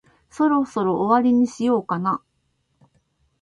[0.31, 2.23] そろそろ終わりにしようかな。